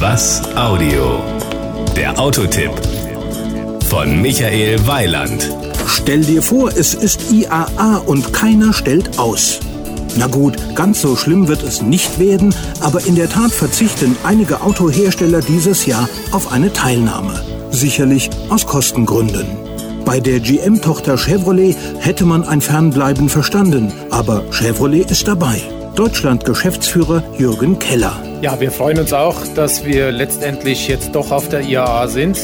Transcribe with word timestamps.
Was 0.00 0.40
Audio? 0.56 1.22
Der 1.94 2.18
Autotipp 2.18 2.70
von 3.90 4.22
Michael 4.22 4.86
Weiland. 4.86 5.50
Stell 5.86 6.24
dir 6.24 6.40
vor, 6.40 6.70
es 6.70 6.94
ist 6.94 7.30
IAA 7.30 7.98
und 8.06 8.32
keiner 8.32 8.72
stellt 8.72 9.18
aus. 9.18 9.60
Na 10.16 10.26
gut, 10.26 10.56
ganz 10.74 11.02
so 11.02 11.16
schlimm 11.16 11.48
wird 11.48 11.62
es 11.62 11.82
nicht 11.82 12.18
werden, 12.18 12.54
aber 12.80 13.04
in 13.04 13.14
der 13.14 13.28
Tat 13.28 13.52
verzichten 13.52 14.16
einige 14.24 14.62
Autohersteller 14.62 15.42
dieses 15.42 15.84
Jahr 15.84 16.08
auf 16.30 16.50
eine 16.50 16.72
Teilnahme. 16.72 17.44
Sicherlich 17.70 18.30
aus 18.48 18.64
Kostengründen. 18.64 19.44
Bei 20.06 20.18
der 20.18 20.40
GM-Tochter 20.40 21.18
Chevrolet 21.18 21.76
hätte 21.98 22.24
man 22.24 22.44
ein 22.44 22.62
Fernbleiben 22.62 23.28
verstanden, 23.28 23.92
aber 24.08 24.44
Chevrolet 24.50 25.10
ist 25.10 25.28
dabei. 25.28 25.60
Deutschland-Geschäftsführer 25.94 27.22
Jürgen 27.36 27.78
Keller. 27.78 28.12
Ja, 28.42 28.60
wir 28.60 28.70
freuen 28.70 28.98
uns 28.98 29.12
auch, 29.12 29.36
dass 29.54 29.84
wir 29.84 30.12
letztendlich 30.12 30.88
jetzt 30.88 31.14
doch 31.14 31.30
auf 31.30 31.48
der 31.48 31.62
IAA 31.62 32.08
sind. 32.08 32.38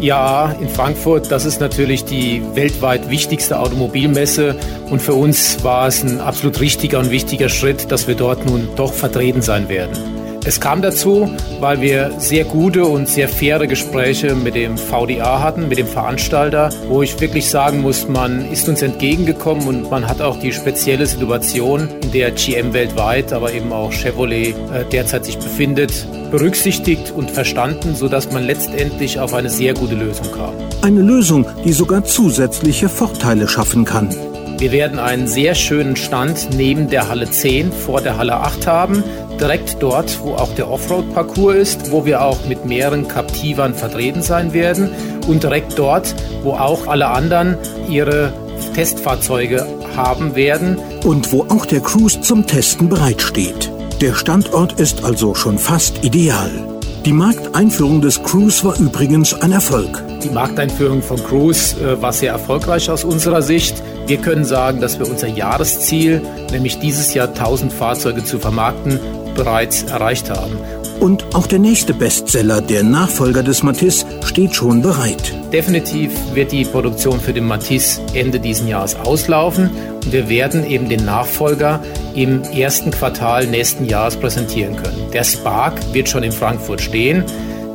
IAA 0.00 0.52
in 0.60 0.68
Frankfurt, 0.68 1.30
das 1.30 1.44
ist 1.44 1.60
natürlich 1.60 2.04
die 2.04 2.42
weltweit 2.54 3.10
wichtigste 3.10 3.58
Automobilmesse 3.58 4.56
und 4.90 5.00
für 5.00 5.14
uns 5.14 5.62
war 5.64 5.88
es 5.88 6.02
ein 6.02 6.20
absolut 6.20 6.60
richtiger 6.60 6.98
und 6.98 7.10
wichtiger 7.10 7.48
Schritt, 7.48 7.90
dass 7.90 8.06
wir 8.06 8.14
dort 8.14 8.46
nun 8.46 8.68
doch 8.76 8.92
vertreten 8.92 9.42
sein 9.42 9.68
werden. 9.68 10.15
Es 10.46 10.60
kam 10.60 10.80
dazu, 10.80 11.28
weil 11.58 11.80
wir 11.80 12.12
sehr 12.18 12.44
gute 12.44 12.84
und 12.84 13.08
sehr 13.08 13.28
faire 13.28 13.66
Gespräche 13.66 14.36
mit 14.36 14.54
dem 14.54 14.78
VDA 14.78 15.42
hatten, 15.42 15.68
mit 15.68 15.76
dem 15.76 15.88
Veranstalter, 15.88 16.70
wo 16.86 17.02
ich 17.02 17.20
wirklich 17.20 17.50
sagen 17.50 17.82
muss, 17.82 18.06
man 18.06 18.48
ist 18.52 18.68
uns 18.68 18.80
entgegengekommen 18.80 19.66
und 19.66 19.90
man 19.90 20.06
hat 20.06 20.22
auch 20.22 20.38
die 20.38 20.52
spezielle 20.52 21.04
Situation, 21.06 21.88
in 22.00 22.12
der 22.12 22.30
GM 22.30 22.72
weltweit, 22.72 23.32
aber 23.32 23.52
eben 23.54 23.72
auch 23.72 23.90
Chevrolet 23.90 24.50
äh, 24.72 24.84
derzeit 24.92 25.24
sich 25.24 25.36
befindet, 25.36 26.06
berücksichtigt 26.30 27.10
und 27.10 27.28
verstanden, 27.28 27.96
sodass 27.96 28.30
man 28.30 28.44
letztendlich 28.44 29.18
auf 29.18 29.34
eine 29.34 29.50
sehr 29.50 29.74
gute 29.74 29.96
Lösung 29.96 30.30
kam. 30.30 30.54
Eine 30.80 31.02
Lösung, 31.02 31.44
die 31.64 31.72
sogar 31.72 32.04
zusätzliche 32.04 32.88
Vorteile 32.88 33.48
schaffen 33.48 33.84
kann. 33.84 34.14
Wir 34.58 34.72
werden 34.72 34.98
einen 34.98 35.28
sehr 35.28 35.54
schönen 35.54 35.96
Stand 35.96 36.48
neben 36.56 36.88
der 36.88 37.08
Halle 37.08 37.30
10 37.30 37.72
vor 37.72 38.00
der 38.00 38.16
Halle 38.16 38.36
8 38.36 38.66
haben, 38.66 39.04
direkt 39.38 39.76
dort, 39.80 40.18
wo 40.22 40.32
auch 40.34 40.54
der 40.54 40.70
Offroad-Parcours 40.70 41.56
ist, 41.56 41.90
wo 41.90 42.06
wir 42.06 42.22
auch 42.22 42.38
mit 42.48 42.64
mehreren 42.64 43.06
Captivern 43.06 43.74
vertreten 43.74 44.22
sein 44.22 44.54
werden 44.54 44.90
und 45.28 45.42
direkt 45.42 45.78
dort, 45.78 46.14
wo 46.42 46.52
auch 46.52 46.86
alle 46.86 47.08
anderen 47.08 47.58
ihre 47.88 48.32
Testfahrzeuge 48.74 49.66
haben 49.94 50.34
werden. 50.34 50.78
Und 51.04 51.32
wo 51.32 51.42
auch 51.42 51.66
der 51.66 51.80
Cruise 51.80 52.20
zum 52.22 52.46
Testen 52.46 52.88
bereitsteht. 52.88 53.70
Der 54.00 54.14
Standort 54.14 54.80
ist 54.80 55.04
also 55.04 55.34
schon 55.34 55.58
fast 55.58 56.04
ideal. 56.04 56.75
Die 57.06 57.12
Markteinführung 57.12 58.00
des 58.00 58.20
Cruise 58.20 58.64
war 58.64 58.76
übrigens 58.80 59.32
ein 59.32 59.52
Erfolg. 59.52 60.02
Die 60.24 60.28
Markteinführung 60.28 61.02
von 61.02 61.22
Cruise 61.22 61.76
äh, 61.80 62.02
war 62.02 62.12
sehr 62.12 62.32
erfolgreich 62.32 62.90
aus 62.90 63.04
unserer 63.04 63.42
Sicht. 63.42 63.80
Wir 64.08 64.16
können 64.16 64.44
sagen, 64.44 64.80
dass 64.80 64.98
wir 64.98 65.08
unser 65.08 65.28
Jahresziel, 65.28 66.20
nämlich 66.50 66.80
dieses 66.80 67.14
Jahr 67.14 67.28
1000 67.28 67.72
Fahrzeuge 67.72 68.24
zu 68.24 68.40
vermarkten, 68.40 68.98
bereits 69.36 69.84
erreicht 69.84 70.30
haben. 70.30 70.58
Und 71.00 71.34
auch 71.34 71.46
der 71.46 71.58
nächste 71.58 71.92
Bestseller, 71.92 72.60
der 72.60 72.82
Nachfolger 72.82 73.42
des 73.42 73.62
Matisse, 73.62 74.06
steht 74.24 74.54
schon 74.54 74.80
bereit. 74.80 75.34
Definitiv 75.52 76.12
wird 76.34 76.52
die 76.52 76.64
Produktion 76.64 77.20
für 77.20 77.32
den 77.32 77.46
Matisse 77.46 78.00
Ende 78.14 78.40
dieses 78.40 78.66
Jahres 78.66 78.96
auslaufen 78.96 79.70
und 80.04 80.12
wir 80.12 80.28
werden 80.28 80.66
eben 80.66 80.88
den 80.88 81.04
Nachfolger 81.04 81.80
im 82.14 82.42
ersten 82.44 82.90
Quartal 82.90 83.46
nächsten 83.46 83.84
Jahres 83.84 84.16
präsentieren 84.16 84.76
können. 84.76 85.10
Der 85.12 85.24
Spark 85.24 85.74
wird 85.92 86.08
schon 86.08 86.22
in 86.22 86.32
Frankfurt 86.32 86.80
stehen. 86.80 87.24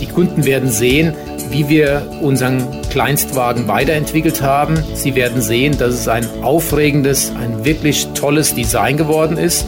Die 0.00 0.06
Kunden 0.06 0.44
werden 0.44 0.68
sehen, 0.68 1.14
wie 1.50 1.68
wir 1.68 2.06
unseren 2.20 2.66
Kleinstwagen 2.90 3.68
weiterentwickelt 3.68 4.42
haben. 4.42 4.82
Sie 4.94 5.14
werden 5.14 5.40
sehen, 5.40 5.78
dass 5.78 5.94
es 5.94 6.08
ein 6.08 6.26
aufregendes, 6.42 7.32
ein 7.40 7.64
wirklich 7.64 8.08
tolles 8.14 8.54
Design 8.54 8.96
geworden 8.96 9.36
ist, 9.36 9.64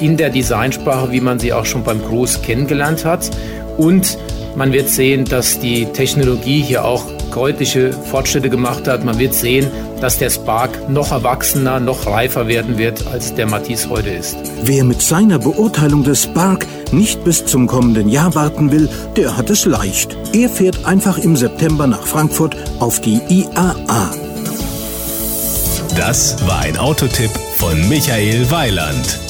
in 0.00 0.16
der 0.16 0.30
Designsprache, 0.30 1.10
wie 1.10 1.20
man 1.20 1.38
sie 1.38 1.52
auch 1.52 1.64
schon 1.64 1.84
beim 1.84 2.04
Cruise 2.04 2.38
kennengelernt 2.40 3.04
hat. 3.04 3.30
Und 3.76 4.18
man 4.56 4.72
wird 4.72 4.88
sehen, 4.88 5.24
dass 5.24 5.60
die 5.60 5.86
Technologie 5.86 6.60
hier 6.62 6.84
auch 6.84 7.04
deutliche 7.32 7.92
Fortschritte 7.92 8.50
gemacht 8.50 8.88
hat. 8.88 9.04
Man 9.04 9.18
wird 9.18 9.34
sehen, 9.34 9.70
dass 10.00 10.18
der 10.18 10.30
Spark 10.30 10.88
noch 10.88 11.12
erwachsener, 11.12 11.80
noch 11.80 12.06
reifer 12.06 12.48
werden 12.48 12.78
wird, 12.78 13.06
als 13.06 13.34
der 13.34 13.46
Matisse 13.46 13.88
heute 13.90 14.10
ist. 14.10 14.36
Wer 14.64 14.84
mit 14.84 15.00
seiner 15.00 15.38
Beurteilung 15.38 16.02
des 16.02 16.24
Spark 16.24 16.66
nicht 16.92 17.22
bis 17.24 17.46
zum 17.46 17.66
kommenden 17.66 18.08
Jahr 18.08 18.34
warten 18.34 18.72
will, 18.72 18.88
der 19.16 19.36
hat 19.36 19.50
es 19.50 19.64
leicht. 19.64 20.16
Er 20.32 20.48
fährt 20.48 20.84
einfach 20.84 21.18
im 21.18 21.36
September 21.36 21.86
nach 21.86 22.04
Frankfurt 22.06 22.56
auf 22.80 23.00
die 23.00 23.20
IAA. 23.28 24.10
Das 25.96 26.36
war 26.46 26.60
ein 26.60 26.76
Autotipp 26.76 27.30
von 27.56 27.88
Michael 27.88 28.50
Weiland. 28.50 29.29